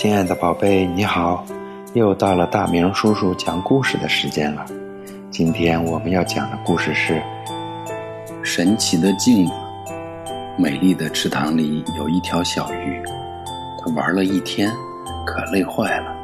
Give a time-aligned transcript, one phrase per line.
[0.00, 1.44] 亲爱的宝贝，你好！
[1.92, 4.64] 又到了大明叔叔讲故事的时间了。
[5.28, 7.14] 今天我们要讲的故事是
[8.44, 9.52] 《神奇的镜子》。
[10.56, 13.02] 美丽的池塘里有一条小鱼，
[13.80, 14.72] 它玩了一天，
[15.26, 16.14] 可累坏了，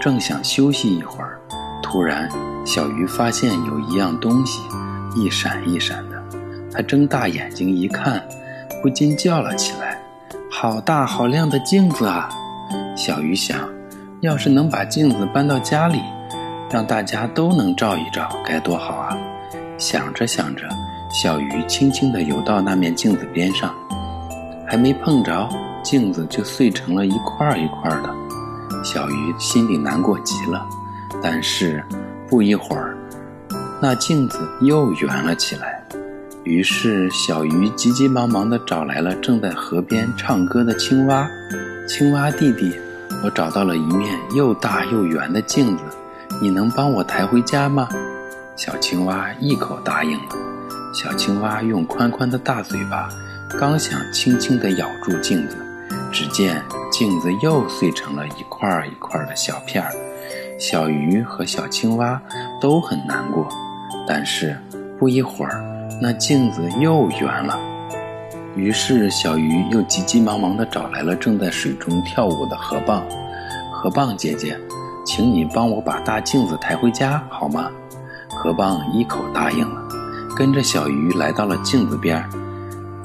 [0.00, 1.38] 正想休息一会儿，
[1.80, 2.28] 突然，
[2.66, 4.60] 小鱼发现有一样东西，
[5.14, 6.20] 一闪一闪的。
[6.72, 8.20] 它睁大眼睛一看，
[8.82, 9.96] 不禁叫了起来
[10.50, 12.28] ：“好大好亮的镜子啊！”
[12.94, 13.68] 小鱼想，
[14.20, 15.98] 要是能把镜子搬到家里，
[16.70, 19.16] 让大家都能照一照，该多好啊！
[19.78, 20.68] 想着想着，
[21.10, 23.74] 小鱼轻轻地游到那面镜子边上，
[24.68, 25.48] 还没碰着，
[25.82, 28.14] 镜子就碎成了一块儿一块儿的。
[28.84, 30.66] 小鱼心里难过极了，
[31.22, 31.82] 但是
[32.28, 32.94] 不一会儿，
[33.80, 35.82] 那镜子又圆了起来。
[36.44, 41.26] 于是，小鱼急急忙忙地找来了正在河边唱歌的青蛙。
[41.88, 42.72] 青蛙弟弟，
[43.24, 45.82] 我找到了一面又大又圆的镜子，
[46.40, 47.88] 你能帮我抬回家吗？
[48.54, 50.34] 小青蛙一口答应了。
[50.94, 53.08] 小青蛙用宽宽的大嘴巴，
[53.58, 55.56] 刚想轻轻地咬住镜子，
[56.12, 56.62] 只见
[56.92, 59.90] 镜子又碎成了一块一块的小片儿。
[60.60, 62.22] 小鱼和小青蛙
[62.60, 63.48] 都很难过，
[64.06, 64.56] 但是
[65.00, 65.60] 不一会儿，
[66.00, 67.58] 那镜子又圆了。
[68.54, 73.02] 于是，小鱼又急急忙忙地找来了正在水中跳舞的河蚌。
[73.72, 74.56] 河蚌姐姐，
[75.06, 77.70] 请你帮我把大镜子抬回家好吗？
[78.28, 79.82] 河蚌一口答应了，
[80.36, 82.22] 跟着小鱼来到了镜子边。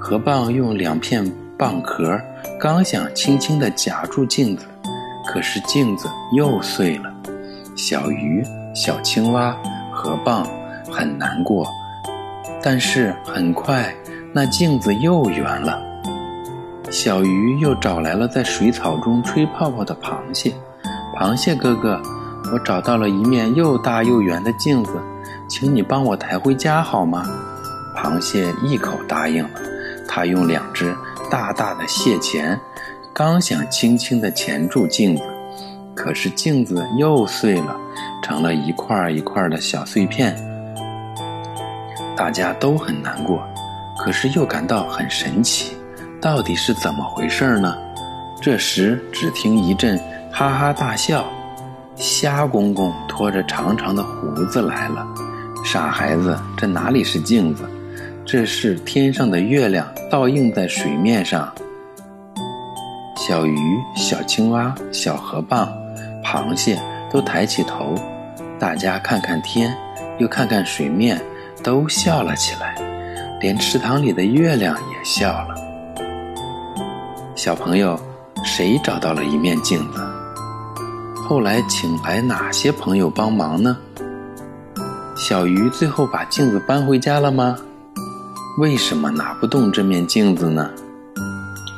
[0.00, 1.24] 河蚌用两片
[1.56, 2.20] 蚌壳，
[2.58, 4.66] 刚想轻轻地夹住镜子，
[5.26, 7.14] 可是镜子又碎了。
[7.76, 8.44] 小鱼、
[8.74, 9.56] 小青蛙、
[9.92, 10.44] 河蚌
[10.90, 11.68] 很难过，
[12.60, 13.94] 但是很快。
[14.36, 15.80] 那镜子又圆了，
[16.90, 20.52] 小鱼又找来了在水草中吹泡泡的螃蟹。
[21.16, 21.98] 螃蟹哥哥，
[22.52, 25.00] 我找到了一面又大又圆的镜子，
[25.48, 27.24] 请你帮我抬回家好吗？
[27.96, 29.50] 螃蟹一口答应了。
[30.06, 30.94] 它用两只
[31.30, 32.60] 大大的蟹钳，
[33.14, 35.22] 刚想轻轻地钳住镜子，
[35.94, 37.74] 可是镜子又碎了，
[38.22, 40.36] 成了一块一块的小碎片。
[42.14, 43.42] 大家都很难过。
[43.98, 45.76] 可是又感到很神奇，
[46.20, 47.76] 到底是怎么回事呢？
[48.40, 49.98] 这时，只听一阵
[50.30, 51.24] 哈哈大笑，
[51.96, 55.06] 虾公公拖着长长的胡子来了。
[55.64, 57.64] 傻孩子，这哪里是镜子？
[58.24, 61.52] 这是天上的月亮倒映在水面上。
[63.16, 63.58] 小鱼、
[63.96, 65.68] 小青蛙、小河蚌、
[66.22, 66.80] 螃蟹
[67.10, 67.94] 都抬起头，
[68.58, 69.74] 大家看看天，
[70.18, 71.20] 又看看水面，
[71.64, 72.76] 都笑了起来。
[73.40, 75.54] 连池塘里的月亮也笑了。
[77.34, 78.00] 小朋友，
[78.44, 80.00] 谁找到了一面镜子？
[81.28, 83.76] 后来请来哪些朋友帮忙呢？
[85.16, 87.56] 小鱼最后把镜子搬回家了吗？
[88.58, 90.70] 为什么拿不动这面镜子呢？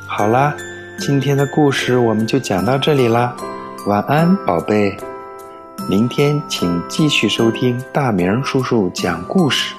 [0.07, 0.55] 好啦，
[1.01, 3.37] 今天的故事我们就讲到这里啦。
[3.87, 4.97] 晚安，宝贝。
[5.89, 9.75] 明天请继续收听大明叔叔讲故事。